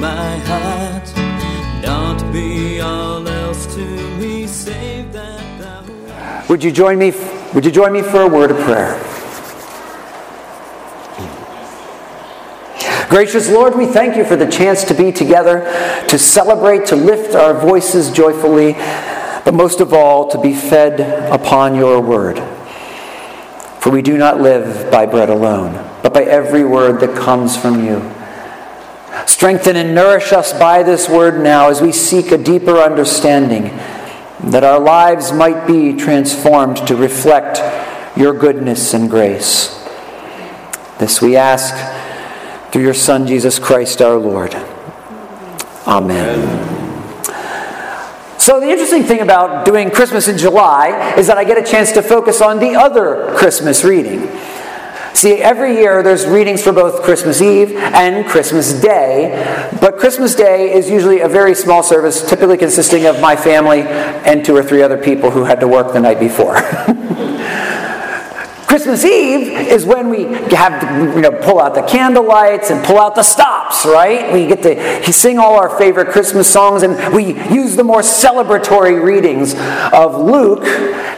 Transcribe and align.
My 0.00 0.38
heart. 0.38 1.12
Not 1.82 2.32
be 2.32 2.80
all 2.80 3.26
else 3.28 3.66
to 3.74 3.84
me, 4.16 4.46
save 4.46 5.12
that 5.12 5.60
thou. 5.60 6.46
Would 6.48 6.64
you 6.64 6.70
join 6.70 6.98
me? 6.98 7.12
Would 7.52 7.64
you 7.64 7.70
join 7.70 7.92
me 7.92 8.02
for 8.02 8.22
a 8.22 8.28
word 8.28 8.50
of 8.50 8.58
prayer? 8.58 8.98
Gracious 13.10 13.50
Lord, 13.50 13.76
we 13.76 13.86
thank 13.86 14.16
you 14.16 14.24
for 14.24 14.36
the 14.36 14.50
chance 14.50 14.84
to 14.84 14.94
be 14.94 15.10
together, 15.10 15.64
to 16.08 16.18
celebrate, 16.18 16.86
to 16.86 16.96
lift 16.96 17.34
our 17.34 17.52
voices 17.52 18.10
joyfully, 18.10 18.72
but 19.44 19.52
most 19.52 19.80
of 19.80 19.92
all, 19.92 20.30
to 20.30 20.40
be 20.40 20.54
fed 20.54 21.00
upon 21.30 21.74
your 21.74 22.00
word. 22.00 22.38
For 23.80 23.90
we 23.90 24.00
do 24.00 24.16
not 24.16 24.40
live 24.40 24.90
by 24.90 25.04
bread 25.06 25.28
alone, 25.28 25.74
but 26.02 26.14
by 26.14 26.22
every 26.22 26.64
word 26.64 27.00
that 27.00 27.16
comes 27.16 27.56
from 27.56 27.84
you. 27.84 28.14
Strengthen 29.26 29.76
and 29.76 29.94
nourish 29.94 30.32
us 30.32 30.52
by 30.52 30.82
this 30.82 31.08
word 31.08 31.42
now 31.42 31.68
as 31.68 31.80
we 31.80 31.92
seek 31.92 32.30
a 32.30 32.38
deeper 32.38 32.78
understanding, 32.78 33.64
that 34.50 34.64
our 34.64 34.78
lives 34.78 35.32
might 35.32 35.66
be 35.66 35.94
transformed 35.94 36.76
to 36.86 36.96
reflect 36.96 37.58
your 38.16 38.32
goodness 38.32 38.94
and 38.94 39.10
grace. 39.10 39.76
This 40.98 41.20
we 41.20 41.36
ask 41.36 41.74
through 42.72 42.82
your 42.82 42.94
Son, 42.94 43.26
Jesus 43.26 43.58
Christ 43.58 44.00
our 44.00 44.16
Lord. 44.16 44.54
Amen. 45.86 46.78
So, 48.38 48.58
the 48.58 48.70
interesting 48.70 49.02
thing 49.04 49.20
about 49.20 49.66
doing 49.66 49.90
Christmas 49.90 50.28
in 50.28 50.38
July 50.38 51.14
is 51.16 51.26
that 51.26 51.36
I 51.36 51.44
get 51.44 51.58
a 51.58 51.62
chance 51.62 51.92
to 51.92 52.02
focus 52.02 52.40
on 52.40 52.58
the 52.58 52.74
other 52.74 53.34
Christmas 53.36 53.84
reading. 53.84 54.28
See, 55.14 55.34
every 55.34 55.74
year 55.74 56.02
there's 56.02 56.26
readings 56.26 56.62
for 56.62 56.72
both 56.72 57.02
Christmas 57.02 57.42
Eve 57.42 57.72
and 57.76 58.26
Christmas 58.26 58.72
Day, 58.80 59.68
but 59.80 59.98
Christmas 59.98 60.34
Day 60.34 60.72
is 60.72 60.88
usually 60.88 61.20
a 61.20 61.28
very 61.28 61.54
small 61.54 61.82
service, 61.82 62.28
typically 62.28 62.56
consisting 62.56 63.06
of 63.06 63.20
my 63.20 63.36
family 63.36 63.82
and 63.82 64.44
two 64.44 64.56
or 64.56 64.62
three 64.62 64.82
other 64.82 64.96
people 64.96 65.30
who 65.30 65.44
had 65.44 65.60
to 65.60 65.68
work 65.68 65.92
the 65.92 66.00
night 66.00 66.20
before. 66.20 66.54
Christmas 68.70 69.04
Eve 69.04 69.48
is 69.68 69.84
when 69.84 70.10
we 70.10 70.22
have 70.54 71.14
you 71.16 71.20
know 71.20 71.32
pull 71.32 71.60
out 71.60 71.74
the 71.74 71.82
candle 71.82 72.24
lights 72.24 72.70
and 72.70 72.82
pull 72.84 73.00
out 73.00 73.16
the 73.16 73.22
stops, 73.24 73.84
right? 73.84 74.32
We 74.32 74.46
get 74.46 74.62
to 74.62 75.12
sing 75.12 75.38
all 75.38 75.56
our 75.56 75.76
favorite 75.76 76.10
Christmas 76.12 76.48
songs 76.48 76.84
and 76.84 77.12
we 77.12 77.34
use 77.52 77.74
the 77.74 77.82
more 77.82 78.00
celebratory 78.00 79.02
readings 79.02 79.54
of 79.92 80.16
Luke 80.16 80.64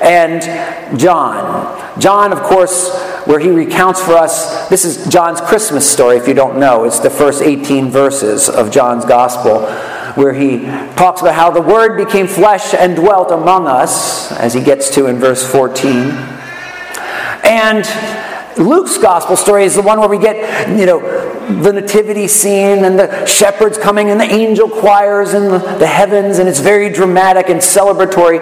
and 0.01 0.99
John. 0.99 2.01
John, 2.01 2.33
of 2.33 2.41
course, 2.41 2.91
where 3.27 3.39
he 3.39 3.51
recounts 3.51 4.01
for 4.03 4.13
us 4.13 4.69
this 4.69 4.85
is 4.85 5.07
John's 5.07 5.41
Christmas 5.41 5.89
story 5.89 6.17
if 6.17 6.27
you 6.27 6.35
don't 6.35 6.59
know. 6.59 6.85
It's 6.85 7.01
the 7.01 7.11
first 7.11 7.43
18 7.43 7.91
verses 7.91 8.49
of 8.49 8.71
John's 8.71 9.05
gospel 9.05 9.67
where 10.15 10.33
he 10.33 10.65
talks 10.97 11.21
about 11.23 11.35
how 11.35 11.51
the 11.51 11.63
word 11.63 11.97
became 11.97 12.27
flesh 12.27 12.75
and 12.75 12.97
dwelt 12.97 13.31
among 13.31 13.67
us 13.67 14.33
as 14.33 14.53
he 14.53 14.63
gets 14.63 14.91
to 14.95 15.07
in 15.07 15.17
verse 15.17 15.51
14. 15.51 16.11
And 17.45 17.87
Luke's 18.59 18.99
gospel 18.99 19.37
story 19.37 19.65
is 19.65 19.75
the 19.75 19.83
one 19.83 19.99
where 19.99 20.09
we 20.09 20.19
get, 20.19 20.69
you 20.79 20.87
know, 20.87 21.01
the 21.63 21.73
nativity 21.73 22.29
scene 22.29 22.85
and 22.85 22.99
the 22.99 23.25
shepherds 23.27 23.79
coming 23.79 24.11
and 24.11 24.21
the 24.21 24.31
angel 24.31 24.69
choirs 24.69 25.35
in 25.35 25.45
the, 25.45 25.59
the 25.59 25.87
heavens, 25.87 26.39
and 26.39 26.49
it's 26.49 26.61
very 26.61 26.91
dramatic 26.91 27.49
and 27.49 27.61
celebratory. 27.61 28.41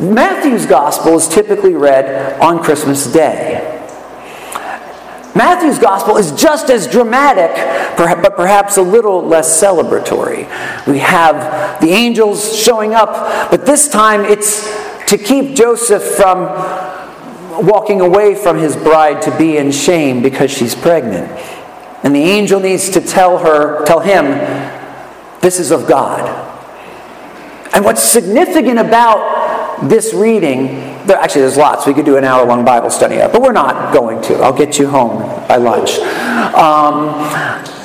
Matthew's 0.00 0.64
gospel 0.64 1.14
is 1.14 1.26
typically 1.26 1.74
read 1.74 2.40
on 2.40 2.62
Christmas 2.62 3.12
Day. 3.12 3.74
Matthew's 5.34 5.78
gospel 5.78 6.16
is 6.16 6.32
just 6.32 6.70
as 6.70 6.86
dramatic, 6.86 7.54
but 7.96 8.36
perhaps 8.36 8.76
a 8.76 8.82
little 8.82 9.22
less 9.24 9.60
celebratory. 9.60 10.46
We 10.86 10.98
have 10.98 11.80
the 11.80 11.90
angels 11.90 12.56
showing 12.56 12.94
up, 12.94 13.50
but 13.50 13.66
this 13.66 13.88
time 13.88 14.22
it's 14.24 14.68
to 15.06 15.18
keep 15.18 15.56
Joseph 15.56 16.02
from 16.02 16.46
walking 17.66 18.00
away 18.00 18.34
from 18.34 18.58
his 18.58 18.76
bride 18.76 19.22
to 19.22 19.36
be 19.36 19.56
in 19.56 19.72
shame 19.72 20.22
because 20.22 20.50
she's 20.50 20.74
pregnant. 20.74 21.30
And 22.04 22.14
the 22.14 22.22
angel 22.22 22.60
needs 22.60 22.90
to 22.90 23.00
tell 23.00 23.38
her, 23.38 23.84
tell 23.84 24.00
him, 24.00 24.24
this 25.40 25.58
is 25.58 25.72
of 25.72 25.88
God. 25.88 26.46
And 27.74 27.84
what's 27.84 28.02
significant 28.02 28.78
about 28.78 29.37
this 29.82 30.12
reading, 30.14 30.66
there, 31.06 31.16
actually, 31.18 31.42
there's 31.42 31.56
lots. 31.56 31.86
We 31.86 31.94
could 31.94 32.04
do 32.04 32.16
an 32.16 32.24
hour 32.24 32.44
long 32.46 32.64
Bible 32.64 32.90
study, 32.90 33.16
but 33.16 33.40
we're 33.40 33.52
not 33.52 33.92
going 33.92 34.22
to. 34.22 34.36
I'll 34.36 34.56
get 34.56 34.78
you 34.78 34.88
home 34.88 35.18
by 35.46 35.56
lunch. 35.56 35.98
Um, 36.54 37.14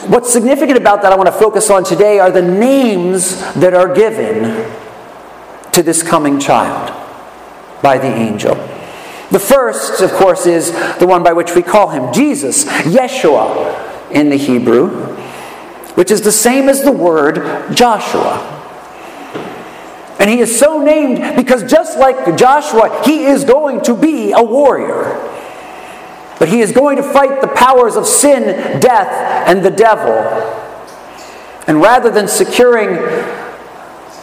what's 0.10 0.32
significant 0.32 0.78
about 0.78 1.02
that 1.02 1.12
I 1.12 1.16
want 1.16 1.28
to 1.28 1.34
focus 1.34 1.70
on 1.70 1.84
today 1.84 2.20
are 2.20 2.32
the 2.32 2.42
names 2.42 3.40
that 3.56 3.74
are 3.74 3.94
given 3.94 4.72
to 5.72 5.84
this 5.84 6.04
coming 6.04 6.40
child 6.40 6.92
by 7.82 7.98
the 7.98 8.08
angel. 8.08 8.56
The 9.32 9.40
first, 9.40 10.02
of 10.02 10.12
course, 10.12 10.46
is 10.46 10.72
the 11.00 11.08
one 11.08 11.24
by 11.24 11.34
which 11.34 11.56
we 11.56 11.64
call 11.64 11.90
him 11.90 12.14
Jesus, 12.14 12.66
Yeshua 12.66 14.12
in 14.12 14.30
the 14.30 14.36
Hebrew, 14.36 14.90
which 15.96 16.12
is 16.12 16.22
the 16.22 16.32
same 16.32 16.70
as 16.70 16.84
the 16.84 16.92
word 16.92 17.76
Joshua. 17.76 18.53
And 20.24 20.32
he 20.32 20.40
is 20.40 20.58
so 20.58 20.82
named 20.82 21.36
because 21.36 21.70
just 21.70 22.00
like 22.00 22.38
Joshua, 22.38 23.04
he 23.04 23.26
is 23.26 23.44
going 23.44 23.82
to 23.82 23.94
be 23.94 24.32
a 24.32 24.42
warrior. 24.42 25.20
But 26.40 26.48
he 26.48 26.62
is 26.62 26.72
going 26.72 26.96
to 26.96 27.04
fight 27.04 27.42
the 27.42 27.50
powers 27.50 27.98
of 27.98 28.08
sin, 28.08 28.80
death, 28.80 29.12
and 29.50 29.66
the 29.66 29.70
devil. 29.70 30.14
And 31.68 31.82
rather 31.82 32.10
than 32.10 32.30
securing 32.30 32.92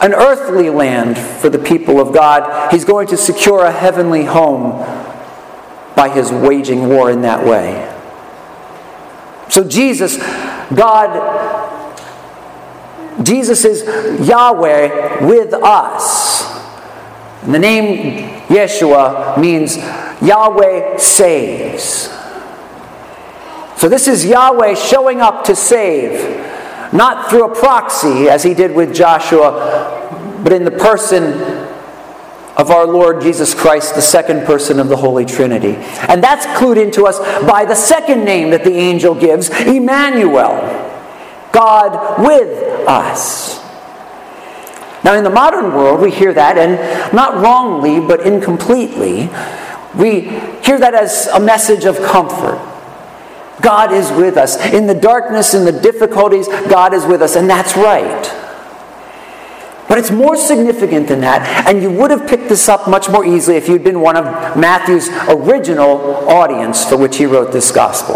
an 0.01 0.15
earthly 0.15 0.71
land 0.71 1.19
for 1.19 1.49
the 1.49 1.59
people 1.59 1.99
of 1.99 2.11
God, 2.11 2.71
he's 2.71 2.83
going 2.83 3.05
to 3.09 3.15
secure 3.15 3.63
a 3.63 3.71
heavenly 3.71 4.25
home 4.25 4.79
by 5.95 6.09
his 6.09 6.31
waging 6.31 6.89
war 6.89 7.11
in 7.11 7.21
that 7.21 7.45
way. 7.45 7.87
So, 9.51 9.63
Jesus, 9.63 10.17
God, 10.73 11.60
Jesus 13.23 13.65
is 13.65 14.27
Yahweh 14.27 15.25
with 15.25 15.53
us. 15.53 16.49
And 17.43 17.53
the 17.53 17.59
name 17.59 18.45
Yeshua 18.47 19.37
means 19.39 19.77
Yahweh 20.21 20.97
saves. 20.97 22.09
So, 23.77 23.89
this 23.89 24.07
is 24.07 24.25
Yahweh 24.25 24.75
showing 24.75 25.21
up 25.21 25.43
to 25.45 25.55
save 25.55 26.39
not 26.93 27.29
through 27.29 27.45
a 27.45 27.55
proxy 27.55 28.29
as 28.29 28.43
he 28.43 28.53
did 28.53 28.75
with 28.75 28.93
Joshua, 28.93 30.39
but 30.43 30.53
in 30.53 30.65
the 30.65 30.71
person 30.71 31.33
of 32.57 32.69
our 32.69 32.85
Lord 32.85 33.21
Jesus 33.21 33.55
Christ, 33.55 33.95
the 33.95 34.01
second 34.01 34.45
person 34.45 34.79
of 34.79 34.89
the 34.89 34.97
Holy 34.97 35.25
Trinity. 35.25 35.75
And 36.07 36.23
that's 36.23 36.45
clued 36.59 36.81
into 36.81 37.07
us 37.07 37.17
by 37.45 37.65
the 37.65 37.75
second 37.75 38.25
name 38.25 38.51
that 38.51 38.63
the 38.63 38.73
angel 38.73 39.15
gives 39.15 39.49
Emmanuel, 39.49 40.51
God 41.51 42.23
with 42.23 42.70
us. 42.87 43.59
Now, 45.03 45.15
in 45.15 45.23
the 45.23 45.31
modern 45.31 45.73
world, 45.73 45.99
we 45.99 46.11
hear 46.11 46.33
that, 46.33 46.57
and 46.57 47.13
not 47.13 47.41
wrongly, 47.41 47.99
but 47.99 48.21
incompletely, 48.21 49.29
we 49.95 50.21
hear 50.63 50.79
that 50.79 50.93
as 50.93 51.27
a 51.27 51.39
message 51.39 51.85
of 51.85 52.01
comfort. 52.01 52.59
God 53.61 53.91
is 53.91 54.11
with 54.11 54.37
us. 54.37 54.57
In 54.73 54.87
the 54.87 54.93
darkness, 54.93 55.53
in 55.53 55.65
the 55.65 55.71
difficulties, 55.71 56.47
God 56.47 56.93
is 56.93 57.05
with 57.05 57.21
us. 57.21 57.35
And 57.35 57.49
that's 57.49 57.75
right. 57.75 58.37
But 59.87 59.97
it's 59.97 60.11
more 60.11 60.37
significant 60.37 61.09
than 61.09 61.21
that. 61.21 61.67
And 61.67 61.81
you 61.83 61.91
would 61.91 62.11
have 62.11 62.27
picked 62.27 62.47
this 62.47 62.69
up 62.69 62.87
much 62.87 63.09
more 63.09 63.25
easily 63.25 63.57
if 63.57 63.67
you'd 63.67 63.83
been 63.83 63.99
one 64.01 64.15
of 64.15 64.55
Matthew's 64.55 65.09
original 65.27 66.29
audience 66.29 66.85
for 66.85 66.97
which 66.97 67.17
he 67.17 67.25
wrote 67.25 67.51
this 67.51 67.71
gospel. 67.71 68.15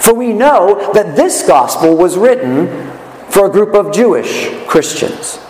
For 0.00 0.14
we 0.14 0.32
know 0.32 0.92
that 0.92 1.16
this 1.16 1.46
gospel 1.46 1.96
was 1.96 2.16
written 2.16 2.93
for 3.34 3.46
a 3.46 3.50
group 3.50 3.74
of 3.74 3.92
Jewish 3.92 4.48
Christians. 4.68 5.40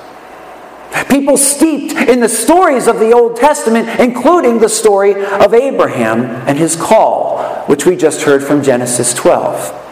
People 1.10 1.36
steeped 1.36 1.92
in 1.92 2.20
the 2.20 2.31
stories 2.31 2.88
of 2.88 2.98
the 2.98 3.12
Old 3.12 3.36
Testament, 3.36 4.00
including 4.00 4.58
the 4.58 4.70
story 4.70 5.22
of 5.22 5.52
Abraham 5.52 6.22
and 6.48 6.58
his 6.58 6.76
call, 6.76 7.44
which 7.66 7.84
we 7.84 7.94
just 7.94 8.22
heard 8.22 8.42
from 8.42 8.62
Genesis 8.62 9.12
12. 9.12 9.82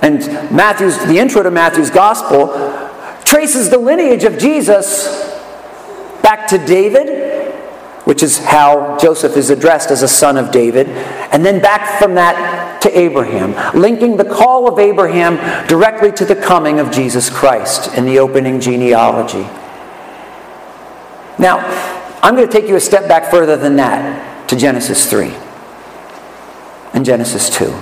And 0.00 0.20
Matthew's, 0.54 0.96
the 1.06 1.18
intro 1.18 1.42
to 1.42 1.50
Matthew's 1.50 1.90
gospel 1.90 2.48
traces 3.24 3.68
the 3.68 3.78
lineage 3.78 4.22
of 4.22 4.38
Jesus 4.38 5.08
back 6.22 6.46
to 6.50 6.58
David, 6.58 7.52
which 8.04 8.22
is 8.22 8.38
how 8.38 8.96
Joseph 8.98 9.36
is 9.36 9.50
addressed 9.50 9.90
as 9.90 10.04
a 10.04 10.08
son 10.08 10.36
of 10.36 10.52
David, 10.52 10.86
and 10.86 11.44
then 11.44 11.60
back 11.60 11.98
from 11.98 12.14
that 12.14 12.69
to 12.82 12.98
Abraham, 12.98 13.54
linking 13.78 14.16
the 14.16 14.24
call 14.24 14.70
of 14.70 14.78
Abraham 14.78 15.36
directly 15.66 16.12
to 16.12 16.24
the 16.24 16.36
coming 16.36 16.80
of 16.80 16.90
Jesus 16.90 17.28
Christ 17.28 17.94
in 17.94 18.06
the 18.06 18.18
opening 18.18 18.60
genealogy. 18.60 19.46
Now, 21.38 21.58
I'm 22.22 22.36
going 22.36 22.46
to 22.46 22.52
take 22.52 22.68
you 22.68 22.76
a 22.76 22.80
step 22.80 23.08
back 23.08 23.30
further 23.30 23.56
than 23.56 23.76
that 23.76 24.48
to 24.48 24.56
Genesis 24.56 25.08
3 25.08 25.32
and 26.92 27.04
Genesis 27.04 27.48
2. 27.50 27.72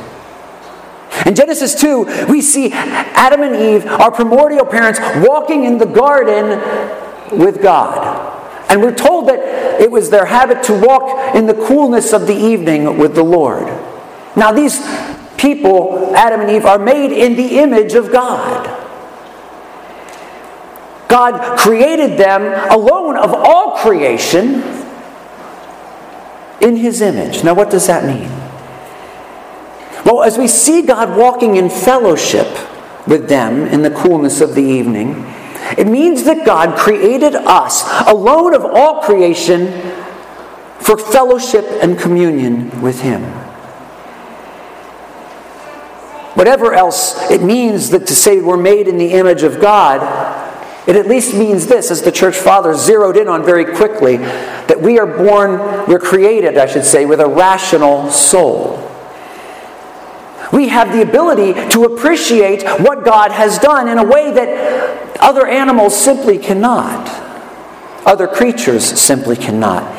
In 1.26 1.34
Genesis 1.34 1.74
2, 1.74 2.26
we 2.28 2.40
see 2.40 2.70
Adam 2.72 3.42
and 3.42 3.56
Eve, 3.56 3.86
our 3.86 4.10
primordial 4.10 4.64
parents, 4.64 5.00
walking 5.26 5.64
in 5.64 5.78
the 5.78 5.86
garden 5.86 7.38
with 7.38 7.60
God. 7.60 8.36
And 8.70 8.82
we're 8.82 8.94
told 8.94 9.28
that 9.28 9.80
it 9.80 9.90
was 9.90 10.10
their 10.10 10.26
habit 10.26 10.62
to 10.64 10.78
walk 10.78 11.34
in 11.34 11.46
the 11.46 11.54
coolness 11.54 12.12
of 12.12 12.26
the 12.26 12.36
evening 12.36 12.98
with 12.98 13.14
the 13.14 13.24
Lord. 13.24 13.66
Now, 14.38 14.52
these 14.52 14.80
people, 15.36 16.14
Adam 16.14 16.42
and 16.42 16.50
Eve, 16.50 16.64
are 16.64 16.78
made 16.78 17.10
in 17.12 17.34
the 17.34 17.58
image 17.58 17.94
of 17.94 18.12
God. 18.12 18.66
God 21.08 21.58
created 21.58 22.18
them 22.18 22.42
alone 22.70 23.16
of 23.16 23.34
all 23.34 23.76
creation 23.78 24.62
in 26.60 26.76
his 26.76 27.00
image. 27.00 27.42
Now, 27.42 27.54
what 27.54 27.70
does 27.70 27.86
that 27.88 28.04
mean? 28.04 28.28
Well, 30.04 30.22
as 30.22 30.38
we 30.38 30.46
see 30.46 30.82
God 30.82 31.16
walking 31.16 31.56
in 31.56 31.68
fellowship 31.68 32.46
with 33.08 33.28
them 33.28 33.62
in 33.62 33.82
the 33.82 33.90
coolness 33.90 34.40
of 34.40 34.54
the 34.54 34.62
evening, 34.62 35.24
it 35.76 35.86
means 35.86 36.24
that 36.24 36.46
God 36.46 36.78
created 36.78 37.34
us, 37.34 37.84
alone 38.06 38.54
of 38.54 38.64
all 38.64 39.02
creation, 39.02 39.66
for 40.78 40.96
fellowship 40.96 41.64
and 41.82 41.98
communion 41.98 42.80
with 42.80 43.00
Him. 43.00 43.47
Whatever 46.38 46.72
else 46.72 47.28
it 47.32 47.42
means 47.42 47.90
that 47.90 48.06
to 48.06 48.14
say 48.14 48.40
we're 48.40 48.56
made 48.56 48.86
in 48.86 48.96
the 48.96 49.10
image 49.10 49.42
of 49.42 49.60
God, 49.60 49.98
it 50.86 50.94
at 50.94 51.08
least 51.08 51.34
means 51.34 51.66
this, 51.66 51.90
as 51.90 52.02
the 52.02 52.12
church 52.12 52.36
fathers 52.36 52.78
zeroed 52.78 53.16
in 53.16 53.26
on 53.26 53.44
very 53.44 53.64
quickly, 53.64 54.18
that 54.18 54.80
we 54.80 55.00
are 55.00 55.06
born, 55.06 55.58
we're 55.88 55.98
created, 55.98 56.56
I 56.56 56.66
should 56.66 56.84
say, 56.84 57.06
with 57.06 57.18
a 57.18 57.26
rational 57.26 58.08
soul. 58.12 58.76
We 60.52 60.68
have 60.68 60.92
the 60.92 61.02
ability 61.02 61.54
to 61.70 61.82
appreciate 61.86 62.62
what 62.82 63.04
God 63.04 63.32
has 63.32 63.58
done 63.58 63.88
in 63.88 63.98
a 63.98 64.04
way 64.04 64.30
that 64.30 65.18
other 65.18 65.44
animals 65.44 66.00
simply 66.00 66.38
cannot, 66.38 67.08
other 68.06 68.28
creatures 68.28 68.84
simply 68.84 69.34
cannot. 69.34 69.97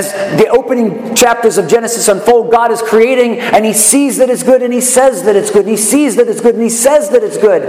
As 0.00 0.12
the 0.40 0.48
opening 0.48 1.14
chapters 1.14 1.58
of 1.58 1.68
Genesis 1.68 2.08
unfold, 2.08 2.50
God 2.50 2.72
is 2.72 2.80
creating 2.80 3.38
and 3.38 3.66
He 3.66 3.74
sees 3.74 4.16
that 4.16 4.30
it's 4.30 4.42
good 4.42 4.62
and 4.62 4.72
He 4.72 4.80
says 4.80 5.24
that 5.24 5.36
it's 5.36 5.50
good. 5.50 5.66
And 5.66 5.68
he 5.68 5.76
sees 5.76 6.16
that 6.16 6.26
it's 6.26 6.40
good 6.40 6.54
and 6.54 6.62
He 6.62 6.70
says 6.70 7.10
that 7.10 7.22
it's 7.22 7.36
good. 7.36 7.62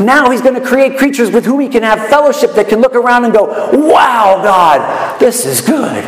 Now 0.00 0.28
He's 0.32 0.42
going 0.42 0.60
to 0.60 0.66
create 0.66 0.98
creatures 0.98 1.30
with 1.30 1.44
whom 1.44 1.60
He 1.60 1.68
can 1.68 1.84
have 1.84 2.08
fellowship 2.08 2.54
that 2.54 2.68
can 2.68 2.80
look 2.80 2.96
around 2.96 3.26
and 3.26 3.32
go, 3.32 3.44
Wow, 3.72 4.40
God, 4.42 5.20
this 5.20 5.46
is 5.46 5.60
good. 5.60 6.04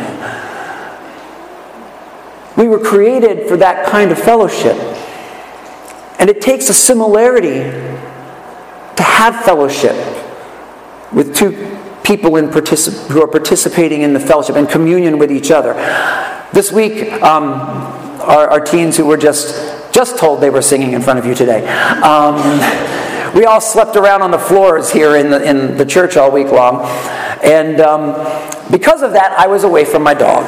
We 2.57 2.67
were 2.67 2.79
created 2.79 3.47
for 3.47 3.55
that 3.55 3.89
kind 3.89 4.11
of 4.11 4.19
fellowship. 4.19 4.75
And 6.19 6.29
it 6.29 6.41
takes 6.41 6.67
a 6.67 6.73
similarity 6.73 7.61
to 8.97 9.03
have 9.03 9.45
fellowship 9.45 9.95
with 11.13 11.33
two 11.33 11.80
people 12.03 12.35
in 12.37 12.47
particip- 12.47 13.07
who 13.07 13.21
are 13.21 13.27
participating 13.27 14.01
in 14.01 14.13
the 14.13 14.19
fellowship 14.19 14.55
and 14.55 14.69
communion 14.69 15.17
with 15.17 15.31
each 15.31 15.51
other. 15.51 15.73
This 16.53 16.71
week, 16.71 17.11
um, 17.21 17.53
our, 18.21 18.49
our, 18.49 18.59
teens 18.59 18.97
who 18.97 19.05
were 19.05 19.17
just 19.17 19.93
just 19.93 20.17
told 20.17 20.41
they 20.41 20.49
were 20.49 20.61
singing 20.61 20.93
in 20.93 21.01
front 21.01 21.19
of 21.19 21.25
you 21.25 21.33
today. 21.33 21.67
Um, 22.01 22.35
we 23.33 23.45
all 23.45 23.61
slept 23.61 23.95
around 23.95 24.21
on 24.21 24.31
the 24.31 24.39
floors 24.39 24.91
here 24.91 25.15
in 25.15 25.29
the, 25.29 25.43
in 25.43 25.77
the 25.77 25.85
church 25.85 26.17
all 26.17 26.31
week 26.31 26.47
long. 26.47 26.81
And 27.43 27.79
um, 27.79 28.13
because 28.69 29.01
of 29.01 29.13
that, 29.13 29.33
I 29.37 29.47
was 29.47 29.63
away 29.63 29.85
from 29.85 30.03
my 30.03 30.13
dog. 30.13 30.45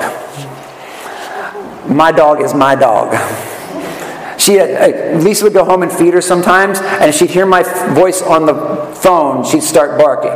My 1.89 2.11
dog 2.11 2.41
is 2.41 2.53
my 2.53 2.75
dog. 2.75 3.13
She, 4.39 4.59
uh, 4.59 5.17
Lisa 5.19 5.45
would 5.45 5.53
go 5.53 5.63
home 5.63 5.83
and 5.83 5.91
feed 5.91 6.13
her 6.13 6.21
sometimes, 6.21 6.79
and 6.81 7.13
she'd 7.13 7.29
hear 7.29 7.45
my 7.45 7.63
voice 7.93 8.21
on 8.21 8.45
the 8.45 8.53
phone, 8.95 9.45
she'd 9.45 9.63
start 9.63 9.97
barking. 9.97 10.31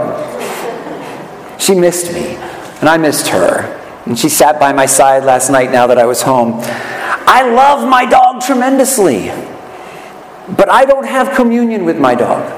She 1.59 1.75
missed 1.75 2.13
me, 2.13 2.35
and 2.79 2.89
I 2.89 2.97
missed 2.97 3.27
her. 3.27 3.73
And 4.05 4.17
she 4.17 4.29
sat 4.29 4.59
by 4.59 4.71
my 4.71 4.85
side 4.85 5.23
last 5.23 5.49
night 5.49 5.71
now 5.71 5.87
that 5.87 5.97
I 5.97 6.05
was 6.05 6.21
home. 6.21 6.59
I 6.61 7.49
love 7.49 7.87
my 7.89 8.05
dog 8.05 8.41
tremendously, 8.41 9.29
but 10.55 10.69
I 10.69 10.85
don't 10.85 11.05
have 11.05 11.35
communion 11.35 11.83
with 11.83 11.99
my 11.99 12.15
dog. 12.15 12.53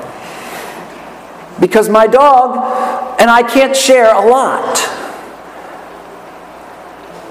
Because 1.60 1.90
my 1.90 2.07
dog 2.07 2.56
and 3.19 3.30
I 3.30 3.44
can't 3.44 3.75
share 3.75 4.13
a 4.13 4.30
lot. 4.30 4.78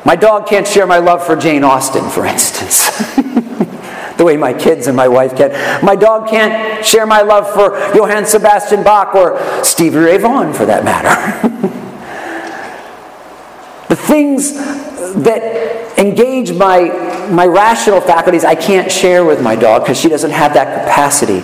My 0.05 0.17
dog 0.17 0.47
can't 0.47 0.67
share 0.67 0.87
my 0.87 0.99
love 0.99 1.25
for 1.25 1.37
Jane 1.37 1.65
Austen, 1.65 2.09
for 2.11 2.27
instance. 2.27 2.89
the 4.17 4.25
way 4.25 4.37
my 4.37 4.53
kids 4.53 4.87
and 4.87 4.97
my 4.97 5.09
wife 5.09 5.37
can. 5.37 5.53
My 5.85 5.95
dog 5.95 6.29
can't 6.29 6.85
share 6.85 7.07
my 7.07 7.23
love 7.23 7.49
for 7.55 7.79
Johann 7.95 8.27
Sebastian 8.27 8.83
Bach 8.83 9.15
or 9.15 9.39
Stevie 9.65 9.99
Ray 9.99 10.19
Vaughan, 10.19 10.53
for 10.53 10.67
that 10.67 10.85
matter. 10.85 11.48
the 13.89 13.97
things 13.97 14.53
that 14.55 15.99
engage 15.99 16.53
my, 16.53 17.29
my 17.31 17.47
rational 17.47 18.01
faculties, 18.01 18.45
I 18.45 18.55
can't 18.55 18.93
share 18.93 19.25
with 19.25 19.43
my 19.43 19.57
dog 19.57 19.83
because 19.83 19.99
she 19.99 20.09
doesn't 20.09 20.31
have 20.31 20.55
that 20.55 20.85
capacity. 20.85 21.41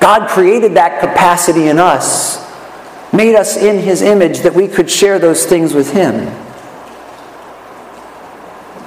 God 0.00 0.28
created 0.28 0.74
that 0.74 1.00
capacity 1.00 1.68
in 1.68 1.78
us, 1.78 2.44
made 3.12 3.34
us 3.34 3.56
in 3.56 3.78
His 3.78 4.02
image 4.02 4.40
that 4.40 4.54
we 4.54 4.68
could 4.68 4.90
share 4.90 5.18
those 5.18 5.44
things 5.44 5.74
with 5.74 5.92
Him. 5.92 6.26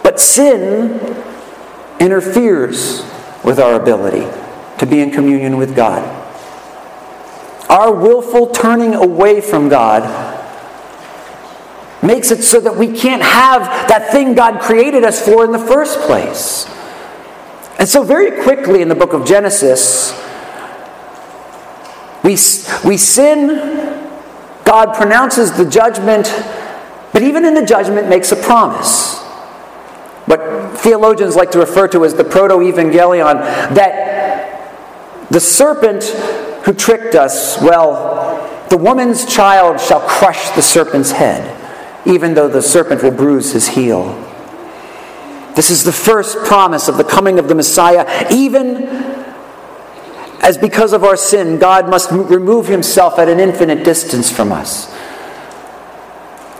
But 0.04 0.20
sin 0.20 1.24
interferes 2.00 3.04
with 3.44 3.60
our 3.60 3.76
ability 3.76 4.28
to 4.80 4.86
be 4.86 5.00
in 5.02 5.12
communion 5.12 5.58
with 5.58 5.76
God. 5.76 6.16
Our 7.70 7.94
willful 7.94 8.48
turning 8.48 8.96
away 8.96 9.42
from 9.42 9.70
God 9.70 10.39
makes 12.02 12.32
it 12.32 12.44
so 12.44 12.60
that 12.60 12.76
we 12.76 12.88
can't 12.92 13.22
have 13.22 13.62
that 13.90 14.12
thing 14.12 14.36
God 14.36 14.62
created 14.62 15.04
us 15.04 15.24
for 15.24 15.44
in 15.44 15.52
the 15.52 15.60
first 15.60 16.00
place. 16.02 16.66
And 17.78 17.88
so, 17.88 18.04
very 18.04 18.44
quickly 18.44 18.82
in 18.82 18.90
the 18.90 18.96
book 18.96 19.14
of 19.14 19.26
Genesis, 19.26 20.12
we, 22.24 22.32
we 22.88 22.98
sin, 22.98 23.48
God 24.66 24.96
pronounces 24.96 25.54
the 25.54 25.66
judgment, 25.66 26.28
but 27.14 27.24
even 27.24 27.46
in 27.46 27.54
the 27.54 27.66
judgment 27.66 28.10
makes 28.10 28.32
a 28.32 28.36
promise 28.36 29.20
what 30.30 30.78
theologians 30.78 31.36
like 31.36 31.50
to 31.50 31.58
refer 31.58 31.88
to 31.88 32.06
as 32.06 32.14
the 32.14 32.24
proto 32.24 32.58
evangelion, 32.58 33.42
that 33.74 35.32
the 35.32 35.40
serpent 35.40 36.04
who 36.66 36.74
tricked 36.74 37.16
us, 37.16 37.60
well, 37.62 38.68
the 38.70 38.78
woman's 38.78 39.26
child 39.26 39.80
shall 39.80 40.02
crush 40.02 40.52
the 40.52 40.62
serpent's 40.62 41.12
head, 41.12 41.59
even 42.06 42.34
though 42.34 42.48
the 42.48 42.62
serpent 42.62 43.04
will 43.04 43.12
bruise 43.12 43.52
his 43.54 43.68
heel. 43.70 44.14
This 45.56 45.70
is 45.70 45.84
the 45.84 45.92
first 45.92 46.38
promise 46.46 46.88
of 46.88 46.98
the 46.98 47.04
coming 47.04 47.40
of 47.40 47.48
the 47.48 47.56
Messiah, 47.56 48.28
even 48.32 48.88
as 50.42 50.58
because 50.58 50.94
of 50.94 51.04
our 51.04 51.18
sin, 51.18 51.60
God 51.60 51.90
must 51.90 52.12
remove 52.12 52.68
himself 52.68 53.20
at 53.20 53.28
an 53.28 53.40
infinite 53.40 53.84
distance 53.84 54.32
from 54.32 54.52
us. 54.52 54.90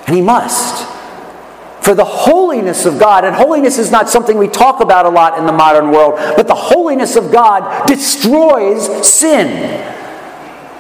And 0.06 0.16
he 0.16 0.22
must 0.22 0.88
for 1.82 1.96
the 1.96 2.06
holiness 2.06 2.86
of 2.86 3.00
God. 3.00 3.26
And 3.26 3.36
holiness 3.36 3.80
is 3.80 3.90
not 3.90 4.10
something 4.10 4.38
we 4.38 4.48
talk 4.48 4.80
about 4.80 5.06
a 5.06 5.10
lot 5.10 5.40
in 5.40 5.46
the 5.46 5.52
modern 5.52 5.92
world, 5.92 6.16
but 6.36 6.48
the 6.48 6.54
holiness 6.54 7.16
of 7.16 7.32
God 7.32 7.88
destroys 7.88 9.08
sin. 9.08 9.98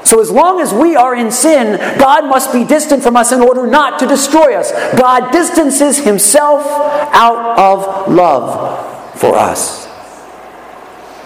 So, 0.09 0.19
as 0.19 0.31
long 0.31 0.59
as 0.59 0.73
we 0.73 0.95
are 0.95 1.13
in 1.13 1.29
sin, 1.29 1.77
God 1.99 2.25
must 2.25 2.51
be 2.51 2.63
distant 2.63 3.03
from 3.03 3.15
us 3.15 3.31
in 3.31 3.41
order 3.41 3.67
not 3.67 3.99
to 3.99 4.07
destroy 4.07 4.55
us. 4.55 4.71
God 4.99 5.31
distances 5.31 5.99
himself 5.99 6.65
out 7.13 7.59
of 7.59 8.11
love 8.11 9.19
for 9.19 9.35
us, 9.35 9.85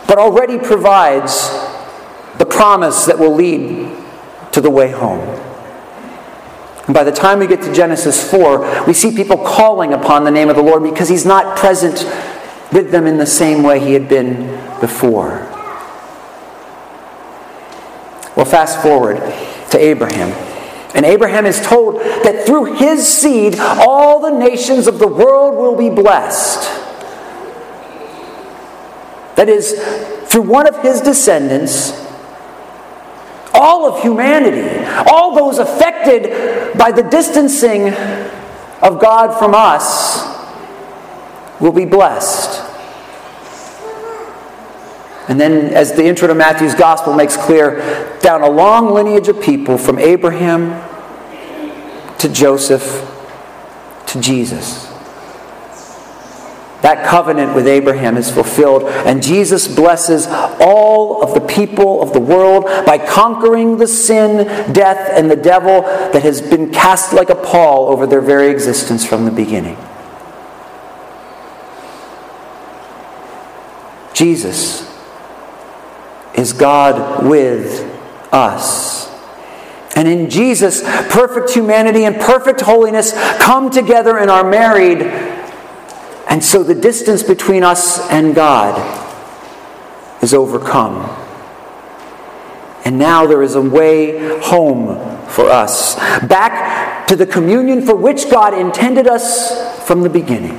but 0.06 0.18
already 0.18 0.58
provides 0.58 1.50
the 2.40 2.46
promise 2.46 3.06
that 3.06 3.18
will 3.18 3.34
lead 3.34 3.90
to 4.52 4.60
the 4.60 4.70
way 4.70 4.92
home. 4.92 5.22
And 6.84 6.94
by 6.94 7.06
the 7.06 7.13
time 7.13 7.40
we 7.40 7.48
get 7.48 7.62
to 7.62 7.74
Genesis 7.74 8.30
4, 8.30 8.84
we 8.86 8.94
see 8.94 9.16
people 9.16 9.38
calling 9.38 9.94
upon 9.94 10.25
the 10.25 10.32
name 10.32 10.50
of 10.50 10.58
the 10.58 10.62
Lord 10.62 10.84
because 10.84 11.08
he's 11.08 11.25
not 11.25 11.58
present 11.58 12.04
with 12.74 12.92
them 12.92 13.08
in 13.08 13.18
the 13.18 13.25
same 13.25 13.63
way 13.63 13.80
he 13.80 13.94
had 13.94 14.10
been 14.10 14.48
before. 14.82 15.52
Well, 18.36 18.46
fast 18.46 18.82
forward 18.82 19.18
to 19.72 19.78
Abraham. 19.78 20.32
And 20.96 21.06
Abraham 21.06 21.46
is 21.46 21.60
told 21.60 21.96
that 21.96 22.46
through 22.46 22.75
his 22.75 23.08
seed, 23.08 23.60
all 23.60 24.20
the 24.20 24.32
nations 24.32 24.88
of 24.88 25.00
the 25.00 25.08
world 25.08 25.56
will 25.56 25.75
be 25.75 25.90
blessed. 25.90 26.62
That 29.36 29.50
is, 29.50 29.74
through 30.32 30.44
one 30.44 30.68
of 30.68 30.82
his 30.84 31.02
descendants, 31.02 32.00
all 33.54 33.86
of 33.86 34.02
humanity, 34.02 34.86
all 35.10 35.36
those 35.36 35.58
affected 35.58 36.78
by 36.78 36.92
the 36.92 37.04
distancing 37.04 37.90
of 38.82 39.00
God 39.00 39.38
from 39.40 39.54
us, 39.56 40.32
will 41.60 41.72
be 41.72 41.86
blessed. 41.86 42.43
And 45.27 45.39
then, 45.39 45.74
as 45.74 45.94
the 45.94 46.06
intro 46.06 46.27
to 46.27 46.36
Matthew's 46.36 46.75
gospel 46.75 47.13
makes 47.13 47.38
clear, 47.38 48.20
down 48.20 48.42
a 48.42 48.50
long 48.50 48.94
lineage 48.94 49.30
of 49.30 49.42
people 49.42 49.77
from 49.77 49.98
Abraham 49.98 50.89
to 52.18 52.30
Joseph 52.30 53.10
to 54.08 54.20
Jesus. 54.20 54.89
That 56.82 57.08
covenant 57.08 57.56
with 57.56 57.65
Abraham 57.65 58.18
is 58.18 58.30
fulfilled, 58.30 58.84
and 58.84 59.24
Jesus 59.24 59.74
blesses 59.74 60.27
all 60.60 61.24
of 61.24 61.34
the 61.34 61.39
people 61.39 62.01
of 62.01 62.12
the 62.12 62.20
world 62.20 62.65
by 62.86 62.98
conquering 62.98 63.77
the 63.77 63.88
sin, 63.88 64.46
death, 64.74 65.10
and 65.13 65.32
the 65.32 65.38
devil 65.38 65.84
that 65.84 66.24
has 66.24 66.42
been 66.42 66.74
cast 66.74 67.13
like 67.13 67.30
a 67.30 67.36
pall 67.36 67.88
over 67.88 68.06
their 68.06 68.20
very 68.20 68.50
existence 68.50 69.06
from 69.06 69.24
the 69.24 69.32
beginning. 69.32 69.77
Jesus 74.13 74.93
is 76.36 76.54
God 76.54 77.25
with 77.25 77.82
us. 78.32 79.10
And 79.96 80.08
in 80.08 80.30
Jesus, 80.30 80.82
perfect 81.10 81.52
humanity 81.52 82.06
and 82.06 82.16
perfect 82.16 82.62
holiness 82.62 83.13
come 83.38 83.70
together 83.70 84.18
and 84.18 84.32
are 84.32 84.44
married 84.44 85.02
and 86.34 86.44
so 86.44 86.63
the 86.63 86.74
distance 86.74 87.22
between 87.22 87.63
us 87.63 88.10
and 88.10 88.34
God 88.34 88.74
is 90.24 90.34
overcome. 90.34 91.10
And 92.86 92.98
now 92.98 93.28
there 93.28 93.44
is 93.44 93.54
a 93.54 93.62
way 93.62 94.40
home 94.42 94.88
for 95.28 95.46
us, 95.50 95.96
back 96.25 97.08
to 97.08 97.16
the 97.16 97.28
communion 97.28 97.86
for 97.86 97.96
which 97.96 98.32
God 98.32 98.56
intended 98.56 99.06
us 99.06 99.86
from 99.86 100.02
the 100.02 100.10
beginning. 100.10 100.58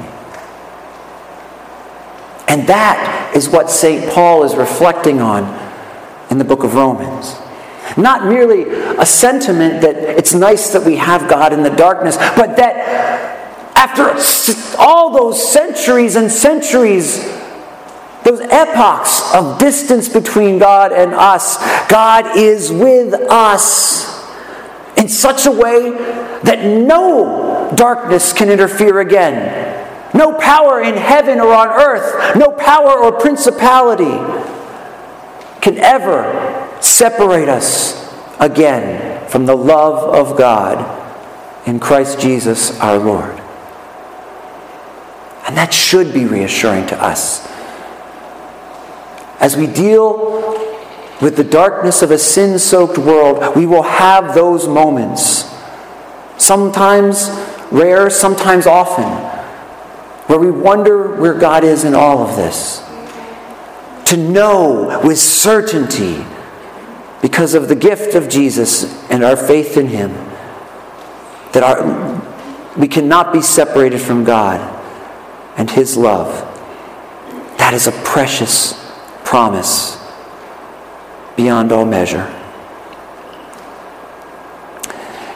And 2.46 2.68
that 2.68 3.32
is 3.34 3.48
what 3.48 3.68
St. 3.68 4.12
Paul 4.12 4.44
is 4.44 4.54
reflecting 4.54 5.20
on 5.20 5.42
in 6.34 6.38
the 6.38 6.44
book 6.44 6.64
of 6.64 6.74
Romans. 6.74 7.36
Not 7.96 8.26
merely 8.26 8.64
a 8.98 9.06
sentiment 9.06 9.82
that 9.82 9.94
it's 9.94 10.34
nice 10.34 10.72
that 10.72 10.84
we 10.84 10.96
have 10.96 11.30
God 11.30 11.52
in 11.52 11.62
the 11.62 11.70
darkness, 11.70 12.16
but 12.36 12.56
that 12.56 12.74
after 13.76 14.16
all 14.78 15.10
those 15.10 15.52
centuries 15.52 16.16
and 16.16 16.30
centuries, 16.30 17.24
those 18.24 18.40
epochs 18.40 19.32
of 19.32 19.60
distance 19.60 20.08
between 20.08 20.58
God 20.58 20.92
and 20.92 21.14
us, 21.14 21.56
God 21.88 22.36
is 22.36 22.72
with 22.72 23.14
us 23.30 24.12
in 24.96 25.08
such 25.08 25.46
a 25.46 25.52
way 25.52 25.90
that 26.42 26.64
no 26.64 27.72
darkness 27.76 28.32
can 28.32 28.48
interfere 28.48 29.00
again. 29.00 29.70
No 30.14 30.36
power 30.38 30.80
in 30.80 30.96
heaven 30.96 31.40
or 31.40 31.52
on 31.52 31.68
earth, 31.68 32.36
no 32.36 32.50
power 32.50 32.98
or 32.98 33.12
principality 33.12 34.53
can 35.64 35.78
ever 35.78 36.68
separate 36.82 37.48
us 37.48 38.14
again 38.38 39.26
from 39.30 39.46
the 39.46 39.56
love 39.56 40.14
of 40.14 40.36
God 40.36 40.76
in 41.66 41.80
Christ 41.80 42.20
Jesus 42.20 42.78
our 42.80 42.98
Lord. 42.98 43.40
And 45.46 45.56
that 45.56 45.72
should 45.72 46.12
be 46.12 46.26
reassuring 46.26 46.86
to 46.88 47.02
us. 47.02 47.48
As 49.40 49.56
we 49.56 49.66
deal 49.66 50.52
with 51.22 51.36
the 51.36 51.44
darkness 51.44 52.02
of 52.02 52.10
a 52.10 52.18
sin 52.18 52.58
soaked 52.58 52.98
world, 52.98 53.56
we 53.56 53.64
will 53.64 53.84
have 53.84 54.34
those 54.34 54.68
moments. 54.68 55.50
Sometimes 56.36 57.30
rare, 57.70 58.10
sometimes 58.10 58.66
often, 58.66 59.04
where 60.26 60.38
we 60.38 60.50
wonder 60.50 61.18
where 61.18 61.32
God 61.32 61.64
is 61.64 61.84
in 61.84 61.94
all 61.94 62.18
of 62.18 62.36
this. 62.36 62.83
To 64.14 64.20
know 64.20 65.00
with 65.02 65.18
certainty, 65.18 66.24
because 67.20 67.54
of 67.54 67.66
the 67.66 67.74
gift 67.74 68.14
of 68.14 68.28
Jesus 68.28 68.84
and 69.10 69.24
our 69.24 69.36
faith 69.36 69.76
in 69.76 69.88
Him, 69.88 70.12
that 71.50 71.64
our, 71.64 72.78
we 72.78 72.86
cannot 72.86 73.32
be 73.32 73.42
separated 73.42 73.98
from 73.98 74.22
God 74.22 74.60
and 75.56 75.68
His 75.68 75.96
love. 75.96 76.28
That 77.58 77.74
is 77.74 77.88
a 77.88 77.92
precious 78.04 78.74
promise 79.24 79.98
beyond 81.34 81.72
all 81.72 81.84
measure. 81.84 82.32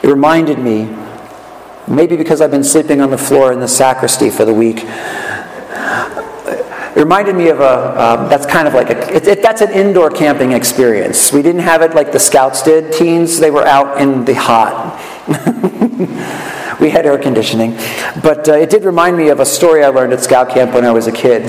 It 0.04 0.06
reminded 0.06 0.61
me, 0.61 0.97
maybe 1.88 2.16
because 2.16 2.40
I've 2.40 2.52
been 2.52 2.62
sleeping 2.62 3.00
on 3.00 3.11
the 3.11 3.18
floor 3.18 3.52
in 3.52 3.58
the 3.58 3.66
sacristy 3.66 4.30
for 4.30 4.44
the 4.44 4.54
week, 4.54 4.85
it 6.95 6.97
reminded 6.97 7.37
me 7.37 7.49
of 7.49 7.61
a, 7.61 8.02
um, 8.02 8.28
that's 8.28 8.47
kind 8.47 8.66
of 8.66 8.75
like 8.75 8.90
a, 8.90 9.14
it, 9.14 9.26
it, 9.26 9.42
that's 9.42 9.61
an 9.61 9.73
indoor 9.73 10.11
camping 10.11 10.52
experience. 10.52 11.33
We 11.33 11.42
didn't 11.42 11.62
have 11.62 11.83
it 11.83 11.95
like 11.95 12.12
the 12.12 12.18
scouts 12.18 12.62
did. 12.62 12.92
Teens, 12.92 13.38
they 13.38 13.50
were 13.50 13.66
out 13.66 14.00
in 14.00 14.25
the 14.25 14.35
hot. 14.35 14.99
we 16.80 16.90
had 16.90 17.07
air 17.07 17.18
conditioning. 17.18 17.73
But 18.23 18.49
uh, 18.49 18.54
it 18.54 18.71
did 18.71 18.85
remind 18.85 19.16
me 19.16 19.28
of 19.28 19.40
a 19.40 19.47
story 19.47 19.85
I 19.85 19.88
learned 19.88 20.12
at 20.12 20.21
scout 20.21 20.50
camp 20.50 20.75
when 20.75 20.85
I 20.85 20.90
was 20.90 21.07
a 21.07 21.12
kid 21.12 21.45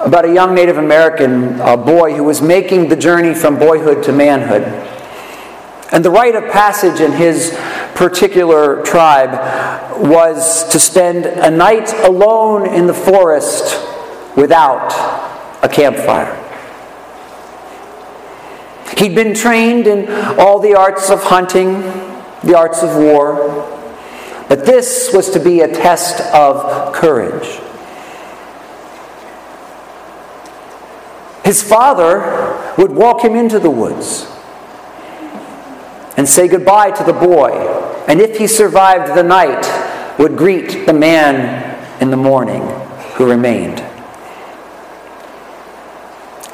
about 0.00 0.24
a 0.24 0.32
young 0.32 0.54
Native 0.54 0.78
American 0.78 1.56
boy 1.84 2.14
who 2.14 2.22
was 2.22 2.40
making 2.40 2.88
the 2.88 2.96
journey 2.96 3.34
from 3.34 3.58
boyhood 3.58 4.04
to 4.04 4.12
manhood. 4.12 4.62
And 5.92 6.04
the 6.04 6.10
rite 6.10 6.34
of 6.34 6.44
passage 6.50 7.00
in 7.00 7.12
his 7.12 7.56
particular 7.94 8.82
tribe 8.82 9.32
was 10.00 10.68
to 10.70 10.78
spend 10.78 11.26
a 11.26 11.50
night 11.50 11.92
alone 12.04 12.68
in 12.68 12.86
the 12.86 12.94
forest 12.94 13.95
without 14.36 14.92
a 15.62 15.68
campfire. 15.68 16.42
He'd 18.98 19.14
been 19.14 19.34
trained 19.34 19.86
in 19.86 20.08
all 20.38 20.58
the 20.58 20.74
arts 20.74 21.10
of 21.10 21.22
hunting, 21.24 21.80
the 22.44 22.56
arts 22.56 22.82
of 22.82 22.96
war, 22.96 23.72
but 24.48 24.64
this 24.64 25.12
was 25.12 25.30
to 25.30 25.40
be 25.40 25.60
a 25.60 25.68
test 25.68 26.20
of 26.32 26.94
courage. 26.94 27.60
His 31.44 31.62
father 31.62 32.74
would 32.78 32.92
walk 32.92 33.22
him 33.22 33.34
into 33.36 33.58
the 33.58 33.70
woods 33.70 34.26
and 36.16 36.28
say 36.28 36.48
goodbye 36.48 36.90
to 36.92 37.04
the 37.04 37.12
boy, 37.12 37.50
and 38.08 38.20
if 38.20 38.38
he 38.38 38.46
survived 38.46 39.16
the 39.16 39.22
night, 39.22 39.64
would 40.18 40.36
greet 40.36 40.86
the 40.86 40.92
man 40.92 41.78
in 42.00 42.10
the 42.10 42.16
morning 42.16 42.62
who 43.14 43.28
remained. 43.28 43.85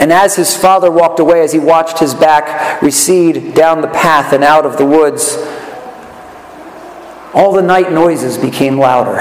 And 0.03 0.13
as 0.13 0.35
his 0.35 0.57
father 0.57 0.91
walked 0.91 1.21
away, 1.21 1.43
as 1.43 1.53
he 1.53 1.61
watched 1.61 2.01
his 2.01 2.13
back 2.13 2.83
recede 2.83 3.55
down 3.55 3.83
the 3.83 3.87
path 3.87 4.33
and 4.33 4.43
out 4.43 4.67
of 4.67 4.77
the 4.77 4.85
woods, 4.85 5.37
all 7.33 7.53
the 7.53 7.63
night 7.63 7.93
noises 7.93 8.37
became 8.37 8.81
louder. 8.81 9.21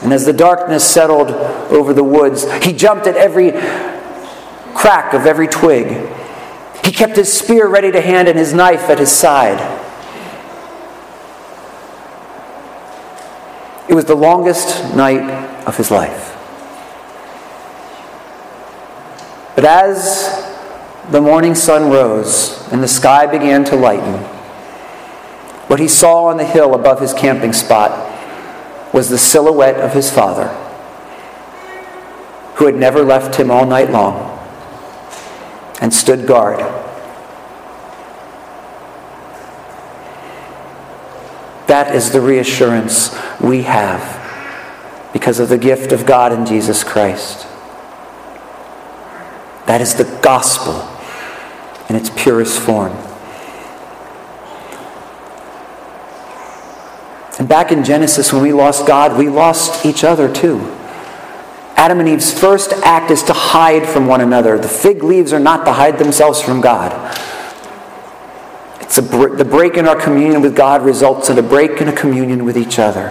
and 0.00 0.10
as 0.10 0.24
the 0.24 0.32
darkness 0.32 0.82
settled 0.82 1.30
over 1.70 1.92
the 1.92 2.02
woods, 2.02 2.50
he 2.64 2.72
jumped 2.72 3.06
at 3.06 3.14
every 3.14 3.50
crack 4.74 5.12
of 5.12 5.26
every 5.26 5.46
twig. 5.46 6.10
He 6.82 6.92
kept 6.92 7.16
his 7.16 7.30
spear 7.30 7.68
ready 7.68 7.92
to 7.92 8.00
hand 8.00 8.26
and 8.26 8.38
his 8.38 8.54
knife 8.54 8.88
at 8.88 8.98
his 8.98 9.12
side. 9.12 9.60
It 13.86 13.92
was 13.92 14.06
the 14.06 14.16
longest 14.16 14.96
night 14.96 15.28
of 15.66 15.76
his 15.76 15.90
life. 15.90 16.39
But 19.60 19.68
as 19.84 20.42
the 21.10 21.20
morning 21.20 21.54
sun 21.54 21.90
rose 21.90 22.66
and 22.72 22.82
the 22.82 22.88
sky 22.88 23.26
began 23.26 23.62
to 23.66 23.76
lighten, 23.76 24.14
what 25.68 25.78
he 25.78 25.86
saw 25.86 26.28
on 26.28 26.38
the 26.38 26.46
hill 26.46 26.74
above 26.74 26.98
his 26.98 27.12
camping 27.12 27.52
spot 27.52 27.90
was 28.94 29.10
the 29.10 29.18
silhouette 29.18 29.76
of 29.76 29.92
his 29.92 30.10
father, 30.10 30.48
who 32.54 32.64
had 32.64 32.74
never 32.74 33.02
left 33.02 33.34
him 33.34 33.50
all 33.50 33.66
night 33.66 33.90
long 33.90 34.30
and 35.82 35.92
stood 35.92 36.26
guard. 36.26 36.60
That 41.66 41.94
is 41.94 42.12
the 42.12 42.22
reassurance 42.22 43.14
we 43.38 43.64
have 43.64 45.12
because 45.12 45.38
of 45.38 45.50
the 45.50 45.58
gift 45.58 45.92
of 45.92 46.06
God 46.06 46.32
in 46.32 46.46
Jesus 46.46 46.82
Christ. 46.82 47.46
That 49.70 49.80
is 49.80 49.94
the 49.94 50.18
gospel 50.20 50.84
in 51.88 51.94
its 51.94 52.10
purest 52.10 52.58
form. 52.58 52.90
And 57.38 57.48
back 57.48 57.70
in 57.70 57.84
Genesis, 57.84 58.32
when 58.32 58.42
we 58.42 58.52
lost 58.52 58.84
God, 58.88 59.16
we 59.16 59.28
lost 59.28 59.86
each 59.86 60.02
other 60.02 60.28
too. 60.28 60.58
Adam 61.76 62.00
and 62.00 62.08
Eve's 62.08 62.36
first 62.36 62.72
act 62.82 63.12
is 63.12 63.22
to 63.22 63.32
hide 63.32 63.86
from 63.86 64.08
one 64.08 64.20
another. 64.20 64.58
The 64.58 64.66
fig 64.66 65.04
leaves 65.04 65.32
are 65.32 65.38
not 65.38 65.64
to 65.66 65.72
hide 65.72 66.00
themselves 66.00 66.42
from 66.42 66.60
God. 66.60 66.90
It's 68.80 68.98
a, 68.98 69.02
the 69.02 69.46
break 69.48 69.76
in 69.76 69.86
our 69.86 69.94
communion 69.94 70.42
with 70.42 70.56
God 70.56 70.82
results 70.82 71.30
in 71.30 71.38
a 71.38 71.44
break 71.44 71.80
in 71.80 71.86
a 71.86 71.94
communion 71.94 72.44
with 72.44 72.58
each 72.58 72.80
other. 72.80 73.10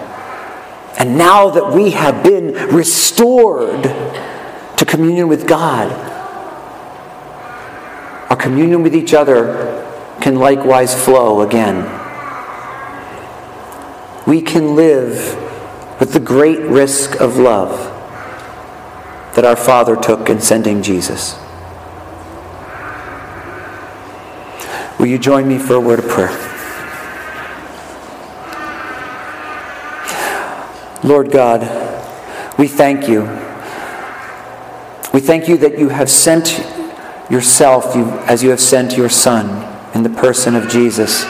And 0.99 1.17
now 1.17 1.51
that 1.51 1.71
we 1.73 1.91
have 1.91 2.21
been 2.21 2.51
restored 2.75 3.83
to 3.83 4.85
communion 4.85 5.29
with 5.29 5.47
God, 5.47 6.08
communion 8.39 8.81
with 8.81 8.95
each 8.95 9.13
other 9.13 9.85
can 10.21 10.35
likewise 10.35 10.93
flow 11.05 11.41
again 11.41 11.99
we 14.29 14.41
can 14.41 14.75
live 14.75 15.35
with 15.99 16.13
the 16.13 16.19
great 16.19 16.59
risk 16.59 17.19
of 17.19 17.37
love 17.37 17.71
that 19.35 19.43
our 19.43 19.55
Father 19.55 19.95
took 19.95 20.29
in 20.29 20.39
sending 20.39 20.83
Jesus. 20.83 21.35
Will 24.99 25.07
you 25.07 25.17
join 25.17 25.47
me 25.47 25.57
for 25.57 25.73
a 25.73 25.79
word 25.79 25.99
of 25.99 26.07
prayer? 26.07 26.29
Lord 31.03 31.31
God, 31.31 31.61
we 32.59 32.67
thank 32.67 33.07
you. 33.07 33.23
We 35.11 35.21
thank 35.21 35.47
you 35.47 35.57
that 35.57 35.79
you 35.79 35.89
have 35.89 36.09
sent 36.09 36.63
yourself 37.29 37.95
you, 37.95 38.09
as 38.21 38.43
you 38.43 38.49
have 38.49 38.59
sent 38.59 38.97
your 38.97 39.09
Son 39.09 39.65
in 39.93 40.03
the 40.03 40.09
person 40.09 40.55
of 40.55 40.69
Jesus. 40.69 41.23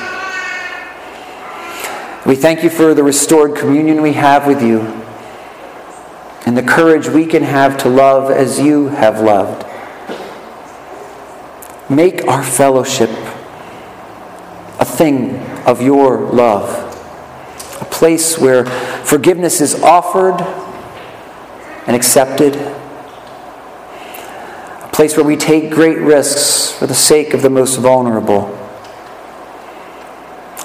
We 2.25 2.35
thank 2.35 2.63
you 2.63 2.69
for 2.69 2.93
the 2.93 3.03
restored 3.03 3.55
communion 3.55 4.01
we 4.01 4.13
have 4.13 4.45
with 4.45 4.61
you 4.61 4.81
and 6.45 6.57
the 6.57 6.63
courage 6.63 7.07
we 7.07 7.25
can 7.25 7.43
have 7.43 7.77
to 7.77 7.89
love 7.89 8.31
as 8.31 8.59
you 8.59 8.87
have 8.87 9.21
loved. 9.21 9.65
Make 11.89 12.27
our 12.27 12.43
fellowship 12.43 13.09
a 14.79 14.85
thing 14.85 15.37
of 15.65 15.81
your 15.81 16.19
love, 16.19 16.69
a 17.81 17.85
place 17.85 18.37
where 18.37 18.65
forgiveness 18.65 19.61
is 19.61 19.81
offered 19.81 20.41
and 21.87 21.95
accepted, 21.95 22.55
place 24.99 25.15
where 25.15 25.25
we 25.25 25.37
take 25.37 25.71
great 25.71 25.97
risks 25.97 26.77
for 26.77 26.85
the 26.85 26.93
sake 26.93 27.33
of 27.33 27.41
the 27.41 27.49
most 27.49 27.77
vulnerable, 27.77 28.53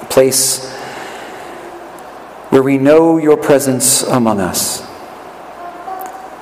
a 0.01 0.05
place 0.09 0.69
where 2.49 2.61
we 2.61 2.77
know 2.77 3.17
your 3.17 3.37
presence 3.37 4.03
among 4.03 4.41
us. 4.41 4.81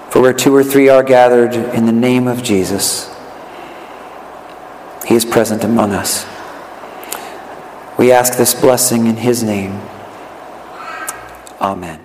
For 0.09 0.23
where 0.23 0.33
two 0.33 0.55
or 0.55 0.63
three 0.63 0.89
are 0.89 1.03
gathered 1.03 1.53
in 1.53 1.85
the 1.85 1.91
name 1.91 2.27
of 2.27 2.41
Jesus, 2.41 3.15
he 5.05 5.13
is 5.13 5.23
present 5.23 5.63
among 5.63 5.91
us. 5.91 6.25
We 8.00 8.12
ask 8.12 8.39
this 8.39 8.55
blessing 8.59 9.05
in 9.05 9.17
his 9.17 9.43
name. 9.43 9.79
Amen. 11.62 12.02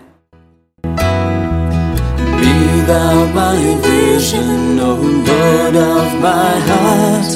Thou 2.89 3.27
my 3.35 3.59
vision, 3.83 4.81
O 4.81 4.95
Lord 4.95 5.77
of 5.77 6.09
my 6.23 6.53
heart. 6.71 7.31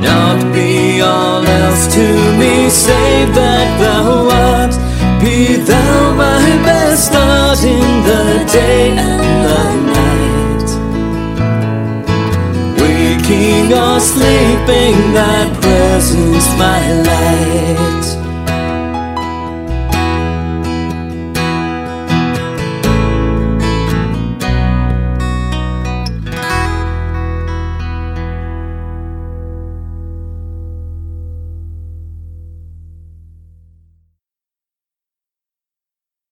Not 0.00 0.38
be 0.54 1.00
all 1.00 1.44
else 1.44 1.92
to 1.92 2.06
me, 2.38 2.70
save 2.70 3.34
that 3.34 3.68
thou 3.82 4.30
art. 4.30 4.74
Be 5.20 5.56
thou 5.56 6.14
my 6.14 6.44
best 6.62 7.06
start 7.06 7.64
in 7.64 7.88
the 8.08 8.24
day 8.52 8.90
and 8.96 9.26
the 9.46 9.62
night. 9.96 10.68
Waking 12.80 13.72
or 13.72 13.98
sleeping, 13.98 14.96
thy 15.18 15.50
presence 15.60 16.46
my 16.62 16.80
light. 17.08 17.85